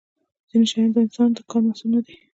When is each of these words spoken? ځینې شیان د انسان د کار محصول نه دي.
ځینې 0.49 0.65
شیان 0.71 0.89
د 0.93 0.97
انسان 1.05 1.29
د 1.35 1.39
کار 1.51 1.61
محصول 1.65 1.89
نه 1.93 1.99
دي. 2.05 2.15